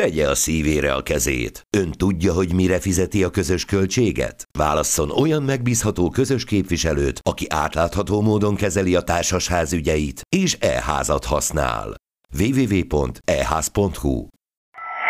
[0.00, 1.66] Tegye a szívére a kezét.
[1.76, 4.48] Ön tudja, hogy mire fizeti a közös költséget?
[4.58, 11.94] Válasszon olyan megbízható közös képviselőt, aki átlátható módon kezeli a társasház ügyeit, és e-házat használ.
[12.38, 14.26] www.eház.hu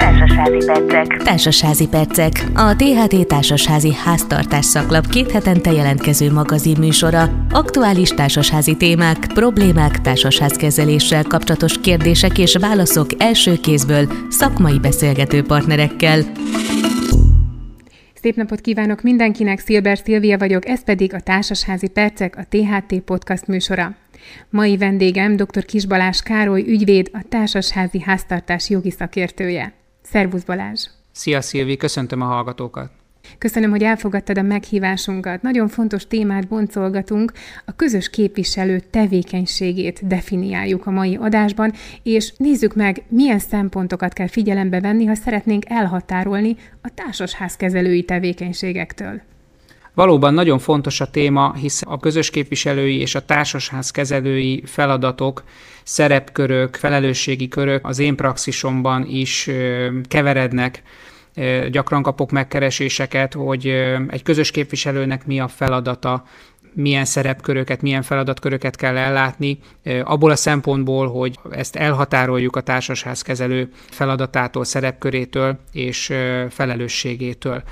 [0.03, 1.23] Társasházi percek.
[1.23, 2.33] Társasházi percek.
[2.55, 7.47] A THT Társasházi Háztartás szaklap két hetente jelentkező magazin műsora.
[7.51, 16.21] Aktuális társasházi témák, problémák, társasházkezeléssel kapcsolatos kérdések és válaszok első kézből szakmai beszélgető partnerekkel.
[18.15, 23.47] Szép napot kívánok mindenkinek, Szilber Szilvia vagyok, ez pedig a Társasházi Percek, a THT podcast
[23.47, 23.97] műsora.
[24.51, 25.65] Mai vendégem dr.
[25.65, 29.81] Kisbalás Károly ügyvéd, a Társasházi Háztartás jogi szakértője.
[30.03, 30.87] Szervusz Balázs!
[31.13, 32.91] Szia Szilvi, köszöntöm a hallgatókat!
[33.39, 35.43] Köszönöm, hogy elfogadtad a meghívásunkat.
[35.43, 37.33] Nagyon fontos témát boncolgatunk,
[37.65, 44.81] a közös képviselő tevékenységét definiáljuk a mai adásban, és nézzük meg, milyen szempontokat kell figyelembe
[44.81, 49.21] venni, ha szeretnénk elhatárolni a társasházkezelői tevékenységektől.
[49.95, 55.45] Valóban nagyon fontos a téma, hisz a közös képviselői és a társasház kezelői feladatok,
[55.83, 59.51] szerepkörök, felelősségi körök az én praxisomban is
[60.09, 60.83] keverednek.
[61.71, 63.67] Gyakran kapok megkereséseket, hogy
[64.09, 66.25] egy közös képviselőnek mi a feladata,
[66.75, 69.59] milyen szerepköröket, milyen feladatköröket kell ellátni,
[70.05, 76.13] abból a szempontból, hogy ezt elhatároljuk a társasházkezelő feladatától, szerepkörétől és
[76.51, 77.63] felelősségétől.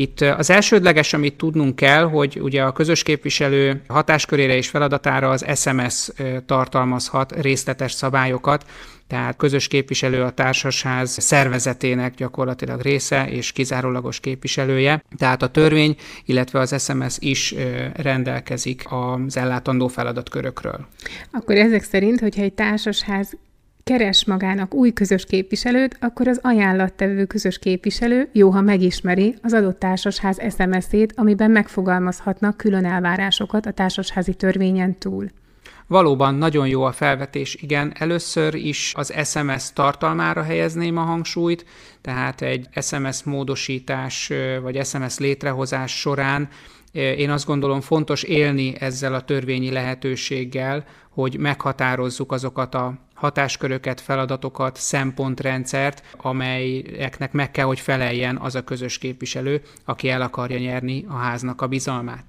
[0.00, 5.44] Itt az elsődleges, amit tudnunk kell, hogy ugye a közös képviselő hatáskörére és feladatára az
[5.60, 6.10] SMS
[6.46, 8.64] tartalmazhat részletes szabályokat,
[9.06, 15.04] tehát közös képviselő a társasház szervezetének gyakorlatilag része és kizárólagos képviselője.
[15.16, 17.54] Tehát a törvény, illetve az SMS is
[17.94, 20.86] rendelkezik az ellátandó feladatkörökről.
[21.30, 23.36] Akkor ezek szerint, hogyha egy társasház
[23.84, 29.78] keres magának új közös képviselőt, akkor az ajánlattevő közös képviselő jó, ha megismeri az adott
[29.78, 35.28] társasház SMS-ét, amiben megfogalmazhatnak külön elvárásokat a társasházi törvényen túl.
[35.86, 37.92] Valóban nagyon jó a felvetés, igen.
[37.98, 41.64] Először is az SMS tartalmára helyezném a hangsúlyt,
[42.00, 44.32] tehát egy SMS módosítás
[44.62, 46.48] vagy SMS létrehozás során
[46.92, 54.76] én azt gondolom fontos élni ezzel a törvényi lehetőséggel, hogy meghatározzuk azokat a hatásköröket, feladatokat,
[54.76, 61.14] szempontrendszert, amelyeknek meg kell, hogy feleljen az a közös képviselő, aki el akarja nyerni a
[61.14, 62.24] háznak a bizalmát.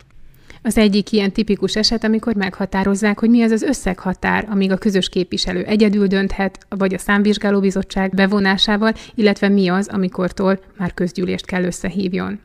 [0.63, 5.09] Az egyik ilyen tipikus eset, amikor meghatározzák, hogy mi az az összeghatár, amíg a közös
[5.09, 12.39] képviselő egyedül dönthet, vagy a számvizsgálóbizottság bevonásával, illetve mi az, amikortól már közgyűlést kell összehívjon.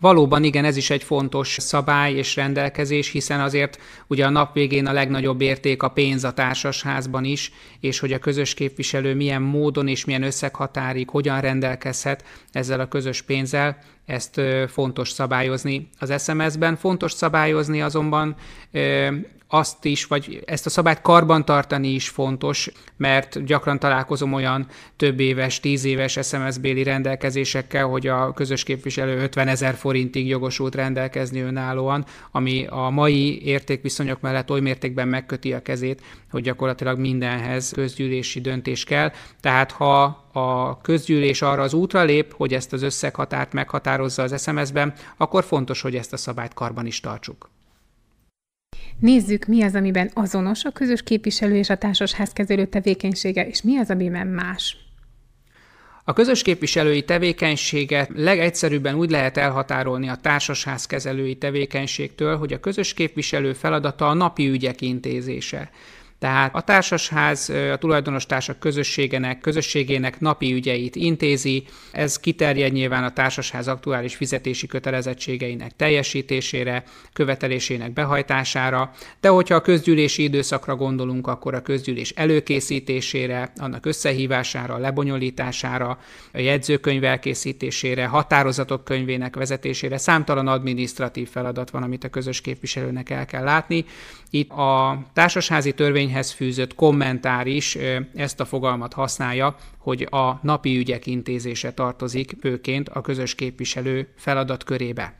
[0.00, 4.86] Valóban igen, ez is egy fontos szabály és rendelkezés, hiszen azért ugye a nap végén
[4.86, 9.88] a legnagyobb érték a pénz a társasházban is, és hogy a közös képviselő milyen módon
[9.88, 16.76] és milyen összeghatárig hogyan rendelkezhet ezzel a közös pénzzel, ezt fontos szabályozni az SMS-ben.
[16.76, 18.36] Fontos szabályozni azonban
[19.50, 24.66] azt is, vagy ezt a szabályt karban tartani is fontos, mert gyakran találkozom olyan
[24.96, 31.40] több éves, tíz éves SMS-béli rendelkezésekkel, hogy a közös képviselő 50 ezer forintig jogosult rendelkezni
[31.40, 38.40] önállóan, ami a mai értékviszonyok mellett oly mértékben megköti a kezét, hogy gyakorlatilag mindenhez közgyűlési
[38.40, 39.12] döntés kell.
[39.40, 44.94] Tehát ha a közgyűlés arra az útra lép, hogy ezt az összeghatárt meghatározza az SMS-ben,
[45.16, 47.50] akkor fontos, hogy ezt a szabályt karban is tartsuk.
[49.00, 53.90] Nézzük, mi az, amiben azonos a közös képviselő és a társasházkezelő tevékenysége, és mi az,
[53.90, 54.76] amiben más.
[56.04, 63.52] A közös képviselői tevékenységet legegyszerűbben úgy lehet elhatárolni a társasházkezelői tevékenységtől, hogy a közös képviselő
[63.52, 65.70] feladata a napi ügyek intézése.
[66.18, 73.12] Tehát a társasház a tulajdonos társak közösségének, közösségének napi ügyeit intézi, ez kiterjed nyilván a
[73.12, 81.62] társasház aktuális fizetési kötelezettségeinek teljesítésére, követelésének behajtására, de hogyha a közgyűlési időszakra gondolunk, akkor a
[81.62, 85.98] közgyűlés előkészítésére, annak összehívására, lebonyolítására,
[86.32, 93.26] a jegyzőkönyv elkészítésére, határozatok könyvének vezetésére, számtalan adminisztratív feladat van, amit a közös képviselőnek el
[93.26, 93.84] kell látni.
[94.30, 97.78] Itt a társasházi törvény törvényhez fűzött kommentár is
[98.14, 105.14] ezt a fogalmat használja, hogy a napi ügyek intézése tartozik főként a közös képviselő feladatkörébe.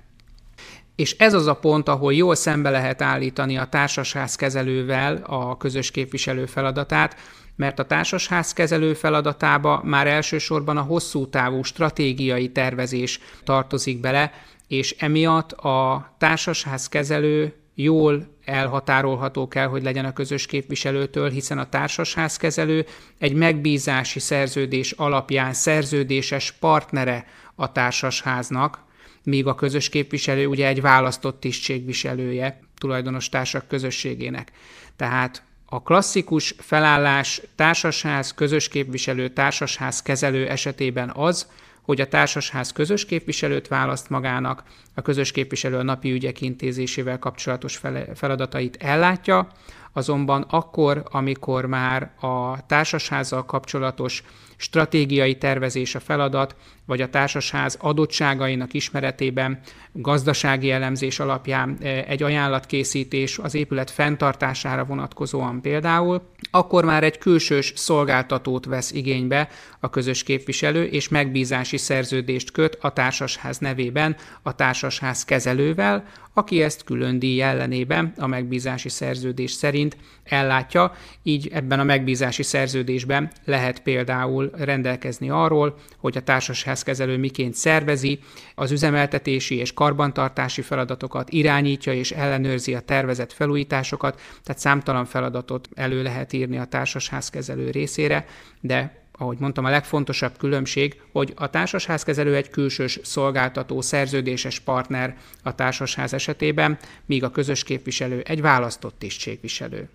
[0.96, 6.46] És ez az a pont, ahol jól szembe lehet állítani a társasházkezelővel a közös képviselő
[6.46, 7.17] feladatát,
[7.56, 14.32] mert a társasházkezelő feladatába már elsősorban a hosszú távú stratégiai tervezés tartozik bele,
[14.69, 22.86] és emiatt a társasházkezelő jól elhatárolható kell, hogy legyen a közös képviselőtől, hiszen a társasházkezelő
[23.19, 28.84] egy megbízási szerződés alapján szerződéses partnere a társasháznak,
[29.22, 34.52] míg a közös képviselő ugye egy választott tisztségviselője tulajdonos társak közösségének.
[34.96, 41.46] Tehát a klasszikus felállás társasház, közös képviselő, társasház kezelő esetében az,
[41.88, 44.62] hogy a társasház közös képviselőt választ magának,
[44.94, 47.81] a közös képviselő a napi ügyek intézésével kapcsolatos
[48.14, 49.49] feladatait ellátja,
[49.98, 54.22] azonban akkor, amikor már a társasházzal kapcsolatos
[54.56, 56.56] stratégiai tervezés a feladat,
[56.86, 59.60] vagy a társasház adottságainak ismeretében
[59.92, 67.72] gazdasági elemzés alapján e, egy ajánlatkészítés az épület fenntartására vonatkozóan például, akkor már egy külsős
[67.76, 69.48] szolgáltatót vesz igénybe
[69.80, 76.04] a közös képviselő, és megbízási szerződést köt a társasház nevében a társasház kezelővel,
[76.38, 80.93] aki ezt külön díj ellenében a megbízási szerződés szerint ellátja,
[81.23, 88.19] így ebben a megbízási szerződésben lehet például rendelkezni arról, hogy a társasházkezelő miként szervezi
[88.55, 96.02] az üzemeltetési és karbantartási feladatokat, irányítja és ellenőrzi a tervezett felújításokat, tehát számtalan feladatot elő
[96.02, 98.26] lehet írni a társasházkezelő részére,
[98.61, 105.55] de ahogy mondtam, a legfontosabb különbség, hogy a társasházkezelő egy külsős szolgáltató, szerződéses partner a
[105.55, 109.88] társasház esetében, míg a közös képviselő egy választott tisztségviselő.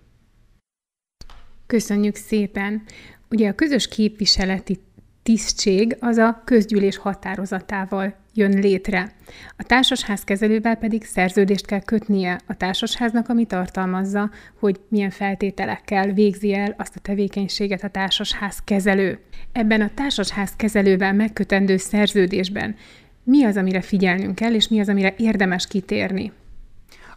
[1.66, 2.82] Köszönjük szépen!
[3.30, 4.80] Ugye a közös képviseleti
[5.22, 9.12] tisztség az a közgyűlés határozatával jön létre.
[9.56, 16.54] A társasház kezelővel pedig szerződést kell kötnie a társasháznak, ami tartalmazza, hogy milyen feltételekkel végzi
[16.54, 19.18] el azt a tevékenységet a társasház kezelő.
[19.52, 22.76] Ebben a társasház kezelővel megkötendő szerződésben
[23.24, 26.32] mi az, amire figyelnünk kell, és mi az, amire érdemes kitérni?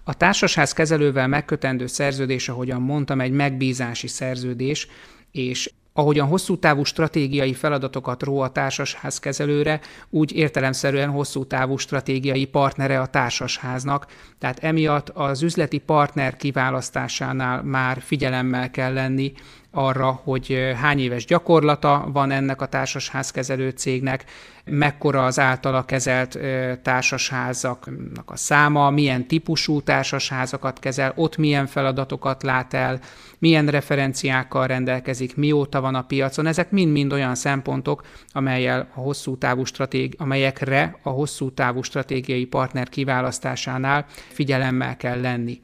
[0.03, 4.87] A társasház kezelővel megkötendő szerződés, ahogyan mondtam, egy megbízási szerződés,
[5.31, 9.79] és ahogyan hosszú távú stratégiai feladatokat ró a társasház kezelőre,
[10.09, 14.05] úgy értelemszerűen hosszú távú stratégiai partnere a társasháznak,
[14.39, 19.33] tehát emiatt az üzleti partner kiválasztásánál már figyelemmel kell lenni
[19.77, 24.25] arra, hogy hány éves gyakorlata van ennek a társasházkezelő cégnek,
[24.65, 26.39] mekkora az általa kezelt
[26.81, 32.99] társasházaknak a száma, milyen típusú társasházakat kezel, ott milyen feladatokat lát el,
[33.39, 36.45] milyen referenciákkal rendelkezik, mióta van a piacon.
[36.45, 42.89] Ezek mind-mind olyan szempontok, amelyel a hosszú távú stratég, amelyekre a hosszú távú stratégiai partner
[42.89, 45.61] kiválasztásánál figyelemmel kell lenni.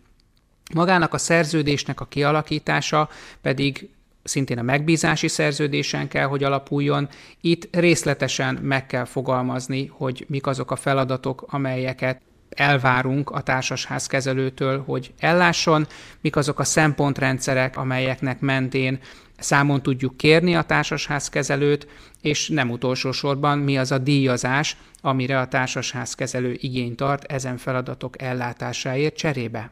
[0.74, 3.09] Magának a szerződésnek a kialakítása
[3.42, 3.89] pedig
[4.23, 7.07] szintén a megbízási szerződésen kell, hogy alapuljon.
[7.41, 14.83] Itt részletesen meg kell fogalmazni, hogy mik azok a feladatok, amelyeket elvárunk a társasház kezelőtől,
[14.85, 15.87] hogy ellásson,
[16.21, 18.99] mik azok a szempontrendszerek, amelyeknek mentén
[19.39, 21.87] számon tudjuk kérni a társasház kezelőt,
[22.21, 27.57] és nem utolsó sorban mi az a díjazás, amire a társasház kezelő igényt tart ezen
[27.57, 29.71] feladatok ellátásáért cserébe.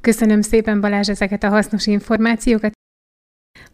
[0.00, 2.72] Köszönöm szépen Balázs ezeket a hasznos információkat.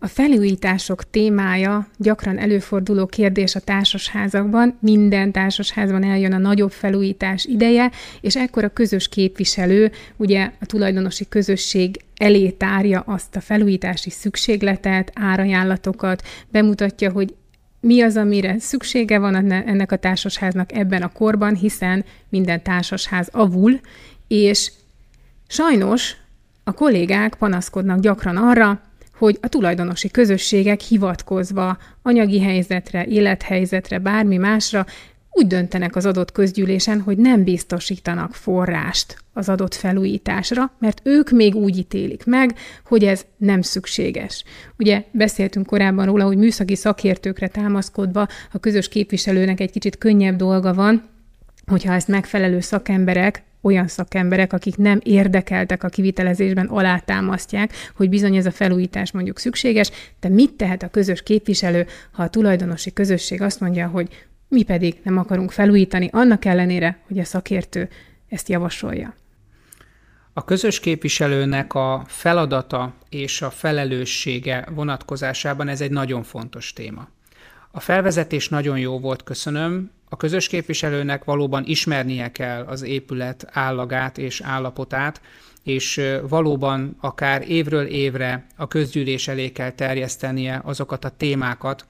[0.01, 4.79] A felújítások témája gyakran előforduló kérdés a társasházakban.
[4.81, 7.91] Minden társasházban eljön a nagyobb felújítás ideje,
[8.21, 15.11] és ekkor a közös képviselő, ugye a tulajdonosi közösség elé tárja azt a felújítási szükségletet,
[15.15, 17.35] árajánlatokat, bemutatja, hogy
[17.81, 23.81] mi az, amire szüksége van ennek a társasháznak ebben a korban, hiszen minden társasház avul,
[24.29, 24.73] és
[25.47, 26.17] sajnos
[26.65, 28.81] a kollégák panaszkodnak gyakran arra,
[29.19, 34.87] hogy a tulajdonosi közösségek hivatkozva anyagi helyzetre, élethelyzetre, bármi másra
[35.31, 41.55] úgy döntenek az adott közgyűlésen, hogy nem biztosítanak forrást az adott felújításra, mert ők még
[41.55, 44.45] úgy ítélik meg, hogy ez nem szükséges.
[44.79, 50.75] Ugye beszéltünk korábban róla, hogy műszaki szakértőkre támaszkodva a közös képviselőnek egy kicsit könnyebb dolga
[50.75, 51.03] van,
[51.67, 58.47] hogyha ezt megfelelő szakemberek olyan szakemberek, akik nem érdekeltek a kivitelezésben, alátámasztják, hogy bizony ez
[58.47, 63.61] a felújítás mondjuk szükséges, de mit tehet a közös képviselő, ha a tulajdonosi közösség azt
[63.61, 67.89] mondja, hogy mi pedig nem akarunk felújítani, annak ellenére, hogy a szakértő
[68.29, 69.15] ezt javasolja.
[70.33, 77.09] A közös képviselőnek a feladata és a felelőssége vonatkozásában ez egy nagyon fontos téma.
[77.71, 79.91] A felvezetés nagyon jó volt, köszönöm.
[80.09, 85.21] A közös képviselőnek valóban ismernie kell az épület állagát és állapotát,
[85.63, 91.87] és valóban akár évről évre a közgyűlés elé kell terjesztenie azokat a témákat,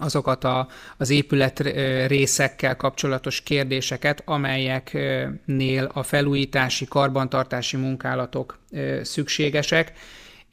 [0.00, 1.58] azokat a, az épület
[2.06, 8.58] részekkel kapcsolatos kérdéseket, amelyeknél a felújítási, karbantartási munkálatok
[9.02, 9.92] szükségesek,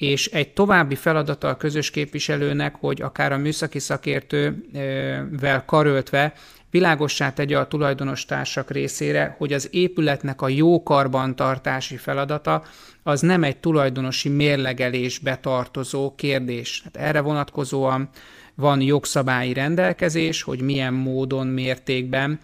[0.04, 6.34] és egy további feladata a közös képviselőnek, hogy akár a műszaki szakértővel karöltve
[6.70, 12.64] világossá tegye a tulajdonos társak részére, hogy az épületnek a jó karbantartási feladata
[13.04, 16.82] az nem egy tulajdonosi mérlegelésbe tartozó kérdés.
[16.84, 18.10] Hát erre vonatkozóan
[18.56, 22.40] van jogszabályi rendelkezés, hogy milyen módon, mértékben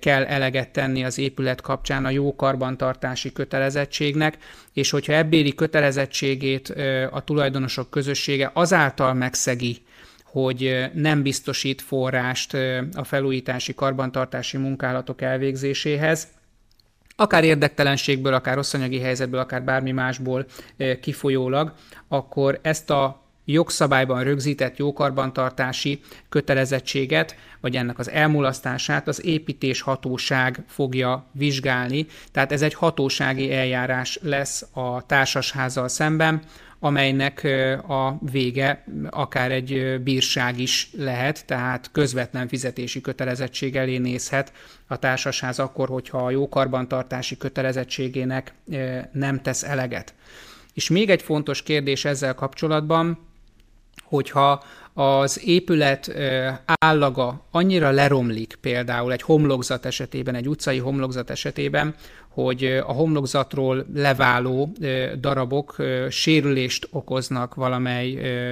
[0.00, 4.38] kell eleget tenni az épület kapcsán a jó karbantartási kötelezettségnek,
[4.72, 6.68] és hogyha ebbéli kötelezettségét
[7.10, 9.82] a tulajdonosok közössége azáltal megszegi,
[10.24, 12.54] hogy nem biztosít forrást
[12.92, 16.28] a felújítási karbantartási munkálatok elvégzéséhez,
[17.16, 20.46] akár érdektelenségből, akár rossz anyagi helyzetből, akár bármi másból
[21.00, 21.72] kifolyólag,
[22.08, 31.26] akkor ezt a jogszabályban rögzített jókarbantartási kötelezettséget, vagy ennek az elmulasztását az építés hatóság fogja
[31.32, 32.06] vizsgálni.
[32.32, 36.42] Tehát ez egy hatósági eljárás lesz a társasházzal szemben,
[36.82, 37.44] amelynek
[37.88, 44.52] a vége akár egy bírság is lehet, tehát közvetlen fizetési kötelezettség elé nézhet
[44.86, 48.54] a társasház akkor, hogyha a jókarbantartási kötelezettségének
[49.12, 50.14] nem tesz eleget.
[50.74, 53.28] És még egy fontos kérdés ezzel kapcsolatban,
[54.10, 54.62] hogyha
[54.94, 56.14] az épület
[56.64, 61.94] állaga annyira leromlik, például egy homlokzat esetében, egy utcai homlokzat esetében,
[62.28, 64.72] hogy a homlokzatról leváló
[65.20, 65.76] darabok
[66.08, 68.08] sérülést okoznak valamely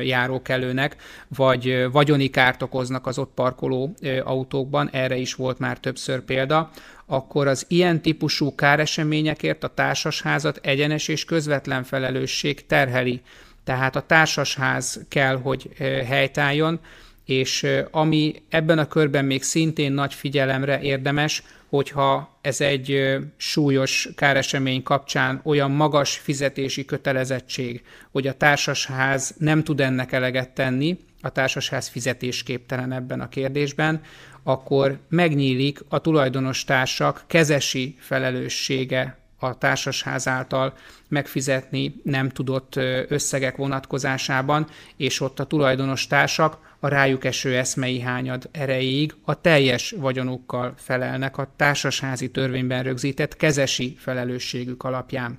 [0.06, 0.96] járókelőnek,
[1.36, 6.70] vagy vagyoni kárt okoznak az ott parkoló autókban, erre is volt már többször példa,
[7.06, 13.20] akkor az ilyen típusú káreseményekért a társasházat egyenes és közvetlen felelősség terheli
[13.68, 15.70] tehát a társasház kell, hogy
[16.06, 16.80] helytálljon,
[17.24, 24.82] és ami ebben a körben még szintén nagy figyelemre érdemes, hogyha ez egy súlyos káresemény
[24.82, 31.88] kapcsán olyan magas fizetési kötelezettség, hogy a társasház nem tud ennek eleget tenni, a társasház
[31.88, 34.00] fizetésképtelen ebben a kérdésben,
[34.42, 40.74] akkor megnyílik a tulajdonos társak kezesi felelőssége a társasház által
[41.08, 42.76] megfizetni nem tudott
[43.08, 44.66] összegek vonatkozásában,
[44.96, 51.38] és ott a tulajdonos társak a rájuk eső eszmei hányad erejéig a teljes vagyonukkal felelnek
[51.38, 55.38] a társasházi törvényben rögzített kezesi felelősségük alapján.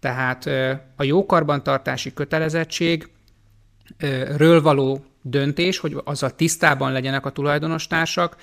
[0.00, 0.46] Tehát
[0.96, 3.08] a jókarbantartási kötelezettség
[4.36, 8.36] ről való döntés, hogy az a tisztában legyenek a tulajdonostársak,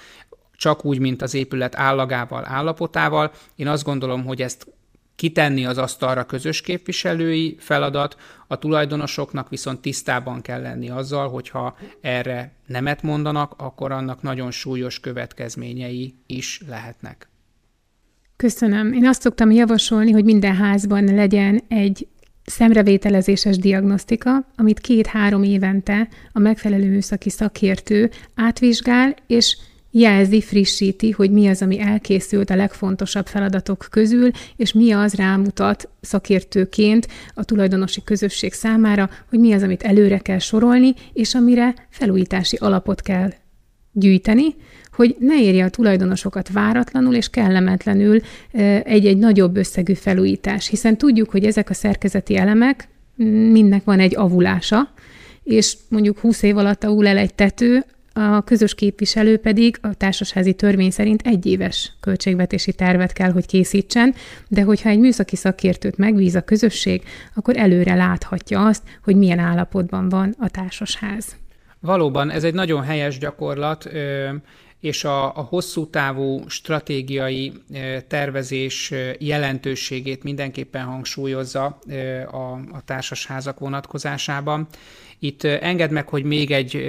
[0.57, 3.31] csak úgy, mint az épület állagával, állapotával.
[3.55, 4.67] Én azt gondolom, hogy ezt
[5.15, 8.17] kitenni az asztalra közös képviselői feladat,
[8.47, 14.99] a tulajdonosoknak viszont tisztában kell lenni azzal, hogyha erre nemet mondanak, akkor annak nagyon súlyos
[14.99, 17.29] következményei is lehetnek.
[18.35, 18.93] Köszönöm.
[18.93, 22.07] Én azt szoktam javasolni, hogy minden házban legyen egy
[22.45, 29.57] szemrevételezéses diagnosztika, amit két-három évente a megfelelő műszaki szakértő átvizsgál, és
[29.97, 35.89] jelzi, frissíti, hogy mi az, ami elkészült a legfontosabb feladatok közül, és mi az rámutat
[36.01, 42.55] szakértőként a tulajdonosi közösség számára, hogy mi az, amit előre kell sorolni, és amire felújítási
[42.55, 43.33] alapot kell
[43.91, 44.55] gyűjteni,
[44.91, 48.19] hogy ne érje a tulajdonosokat váratlanul és kellemetlenül
[48.83, 52.87] egy-egy nagyobb összegű felújítás, hiszen tudjuk, hogy ezek a szerkezeti elemek,
[53.51, 54.93] mindnek van egy avulása,
[55.43, 57.85] és mondjuk 20 év alatt avul el egy tető,
[58.17, 64.13] a közös képviselő pedig a társasházi törvény szerint egy éves költségvetési tervet kell, hogy készítsen,
[64.47, 67.03] de hogyha egy műszaki szakértőt megbíz a közösség,
[67.35, 71.35] akkor előre láthatja azt, hogy milyen állapotban van a társasház.
[71.79, 73.89] Valóban, ez egy nagyon helyes gyakorlat,
[74.85, 77.53] és a, a hosszú távú stratégiai
[78.07, 81.79] tervezés jelentőségét mindenképpen hangsúlyozza
[82.31, 84.67] a, a társasházak vonatkozásában.
[85.19, 86.85] Itt engedd meg, hogy még egy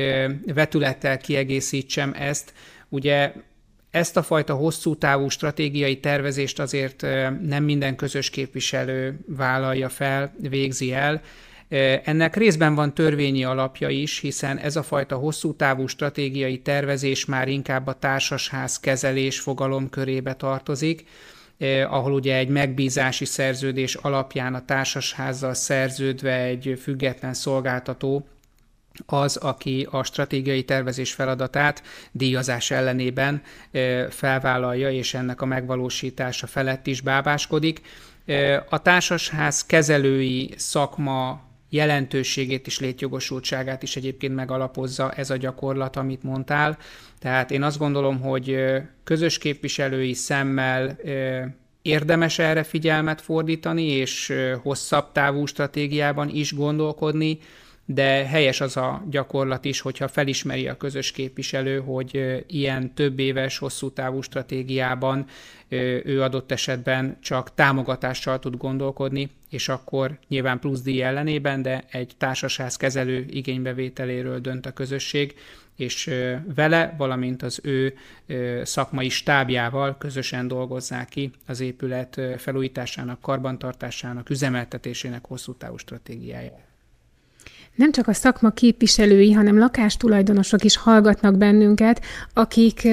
[0.54, 2.52] vetülettel kiegészítsem ezt.
[2.88, 3.32] Ugye
[3.90, 7.02] ezt a fajta hosszú távú stratégiai tervezést azért
[7.42, 11.22] nem minden közös képviselő vállalja fel, végzi el.
[12.04, 17.48] Ennek részben van törvényi alapja is, hiszen ez a fajta hosszú távú stratégiai tervezés már
[17.48, 21.04] inkább a társasház kezelés fogalom körébe tartozik,
[21.88, 28.26] ahol ugye egy megbízási szerződés alapján a társasházzal szerződve egy független szolgáltató
[29.06, 31.82] az, aki a stratégiai tervezés feladatát
[32.12, 33.42] díjazás ellenében
[34.10, 37.80] felvállalja, és ennek a megvalósítása felett is bábáskodik.
[38.68, 46.78] A társasház kezelői szakma jelentőségét és létjogosultságát is egyébként megalapozza ez a gyakorlat, amit mondtál.
[47.18, 48.56] Tehát én azt gondolom, hogy
[49.04, 50.98] közös képviselői szemmel
[51.82, 54.32] érdemes erre figyelmet fordítani, és
[54.62, 57.38] hosszabb távú stratégiában is gondolkodni,
[57.86, 63.58] de helyes az a gyakorlat is, hogyha felismeri a közös képviselő, hogy ilyen több éves,
[63.58, 65.26] hosszú távú stratégiában
[66.04, 72.12] ő adott esetben csak támogatással tud gondolkodni, és akkor nyilván plusz díj ellenében, de egy
[72.18, 75.34] társasház kezelő igénybevételéről dönt a közösség,
[75.76, 76.10] és
[76.54, 77.94] vele, valamint az ő
[78.62, 86.66] szakmai stábjával közösen dolgozzák ki az épület felújításának, karbantartásának, üzemeltetésének hosszú távú stratégiáját.
[87.76, 92.00] Nem csak a szakma képviselői, hanem lakástulajdonosok is hallgatnak bennünket,
[92.34, 92.88] akik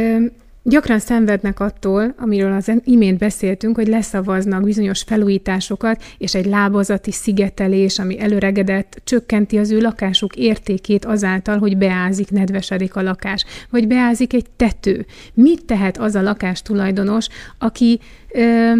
[0.63, 7.99] gyakran szenvednek attól, amiről az imént beszéltünk, hogy leszavaznak bizonyos felújításokat, és egy lábazati szigetelés,
[7.99, 14.33] ami előregedett, csökkenti az ő lakásuk értékét azáltal, hogy beázik, nedvesedik a lakás, vagy beázik
[14.33, 15.05] egy tető.
[15.33, 17.99] Mit tehet az a lakástulajdonos, aki
[18.33, 18.71] ö,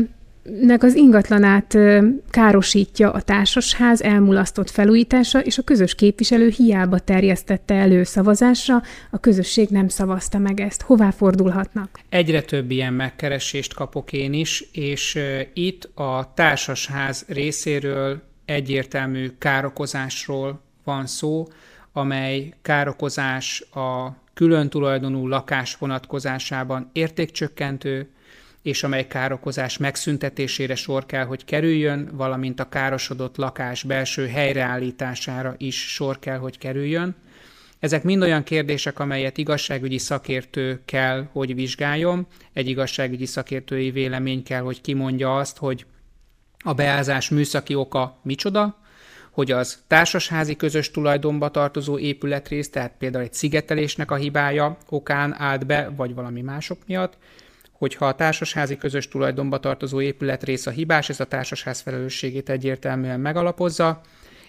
[0.44, 1.78] nek az ingatlanát
[2.30, 8.82] károsítja a társasház elmulasztott felújítása, és a közös képviselő hiába terjesztette elő szavazásra,
[9.12, 10.82] a közösség nem szavazta meg ezt.
[10.82, 12.00] Hová fordulhatnak?
[12.10, 15.20] Egyre több ilyen megkeresést kapok én is, és
[15.54, 21.48] itt a társasház részéről egyértelmű károkozásról van szó,
[21.92, 28.10] amely károkozás a külön tulajdonú lakás vonatkozásában értékcsökkentő,
[28.64, 35.94] és amely károkozás megszüntetésére sor kell, hogy kerüljön, valamint a károsodott lakás belső helyreállítására is
[35.94, 37.16] sor kell, hogy kerüljön.
[37.80, 42.28] Ezek mind olyan kérdések, amelyet igazságügyi szakértő kell, hogy vizsgáljon.
[42.54, 45.86] Egy igazságügyi szakértői vélemény kell, hogy kimondja azt, hogy
[46.60, 48.78] a beázás műszaki oka micsoda,
[49.32, 55.66] hogy az társasházi közös tulajdonba tartozó épületrész, tehát például egy szigetelésnek a hibája okán állt
[55.66, 57.18] be, vagy valami mások miatt,
[57.84, 64.02] hogyha a társasházi közös tulajdonba tartozó épületrész a hibás, ez a társasház felelősségét egyértelműen megalapozza.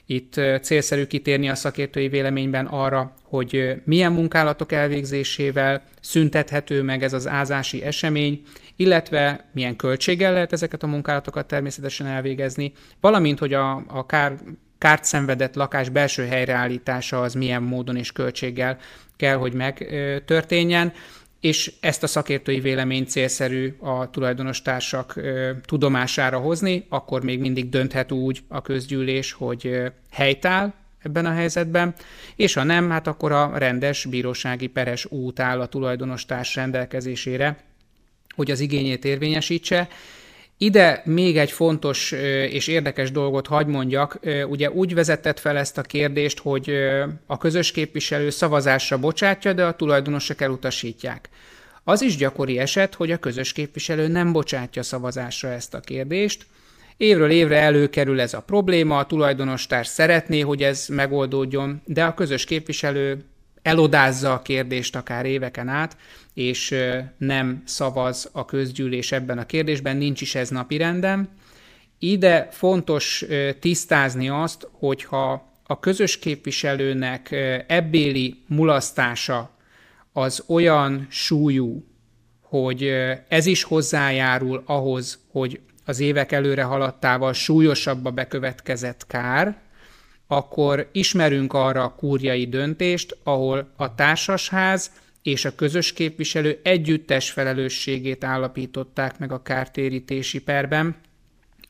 [0.06, 7.28] Itt célszerű kitérni a szakértői véleményben arra, hogy milyen munkálatok elvégzésével szüntethető meg ez az
[7.28, 8.42] ázási esemény,
[8.76, 14.38] illetve milyen költséggel lehet ezeket a munkálatokat természetesen elvégezni, valamint, hogy a, a kár,
[14.78, 18.78] kárt szenvedett lakás belső helyreállítása az milyen módon és költséggel
[19.16, 20.92] kell, hogy megtörténjen
[21.44, 25.20] és ezt a szakértői véleményt célszerű a tulajdonos társak
[25.64, 29.70] tudomására hozni, akkor még mindig dönthet úgy a közgyűlés, hogy
[30.10, 31.94] helytáll ebben a helyzetben,
[32.36, 37.56] és ha nem, hát akkor a rendes bírósági peres út áll a tulajdonos társ rendelkezésére,
[38.34, 39.88] hogy az igényét érvényesítse,
[40.58, 42.12] ide még egy fontos
[42.50, 44.18] és érdekes dolgot hagy mondjak.
[44.48, 46.70] Ugye úgy vezetett fel ezt a kérdést, hogy
[47.26, 51.28] a közös képviselő szavazásra bocsátja, de a tulajdonosok elutasítják.
[51.84, 56.46] Az is gyakori eset, hogy a közös képviselő nem bocsátja szavazásra ezt a kérdést,
[56.96, 62.44] Évről évre előkerül ez a probléma, a tulajdonostárs szeretné, hogy ez megoldódjon, de a közös
[62.44, 63.24] képviselő
[63.64, 65.96] elodázza a kérdést akár éveken át,
[66.34, 66.74] és
[67.18, 71.28] nem szavaz a közgyűlés ebben a kérdésben, nincs is ez napirenden.
[71.98, 73.24] Ide fontos
[73.60, 77.30] tisztázni azt, hogyha a közös képviselőnek
[77.66, 79.50] ebbéli mulasztása
[80.12, 81.84] az olyan súlyú,
[82.40, 82.92] hogy
[83.28, 89.62] ez is hozzájárul ahhoz, hogy az évek előre haladtával súlyosabb a bekövetkezett kár,
[90.26, 94.90] akkor ismerünk arra a kúriai döntést, ahol a társasház
[95.22, 100.96] és a közös képviselő együttes felelősségét állapították meg a kártérítési perben.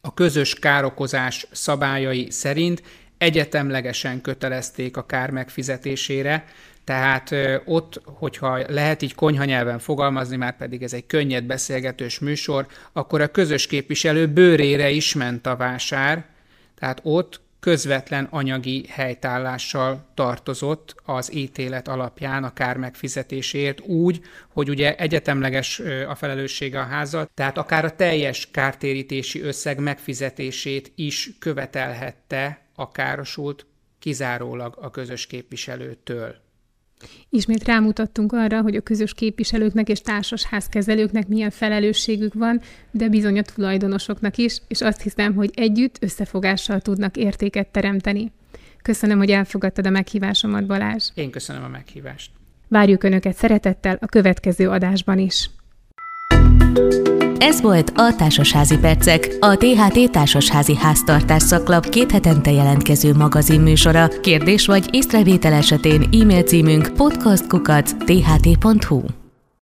[0.00, 2.82] A közös károkozás szabályai szerint
[3.18, 6.44] egyetemlegesen kötelezték a kár megfizetésére,
[6.84, 12.66] tehát ott, hogyha lehet így konyha nyelven fogalmazni, már pedig ez egy könnyed beszélgetős műsor,
[12.92, 16.24] akkor a közös képviselő bőrére is ment a vásár,
[16.78, 24.96] tehát ott közvetlen anyagi helytállással tartozott az ítélet alapján a kár megfizetésért úgy, hogy ugye
[24.96, 32.90] egyetemleges a felelőssége a házal, tehát akár a teljes kártérítési összeg megfizetését is követelhette a
[32.90, 33.66] károsult
[33.98, 36.36] kizárólag a közös képviselőtől.
[37.28, 43.42] Ismét rámutattunk arra, hogy a közös képviselőknek és társasházkezelőknek milyen felelősségük van, de bizony a
[43.42, 48.32] tulajdonosoknak is, és azt hiszem, hogy együtt összefogással tudnak értéket teremteni.
[48.82, 51.08] Köszönöm, hogy elfogadtad a meghívásomat, Balázs.
[51.14, 52.30] Én köszönöm a meghívást.
[52.68, 55.50] Várjuk Önöket szeretettel a következő adásban is.
[57.38, 64.08] Ez volt a Társasházi Percek, a THT Társasházi Háztartás szaklap két hetente jelentkező magazinműsora.
[64.08, 69.23] Kérdés vagy észrevétel esetén e-mail címünk podcastkukac.tht.hu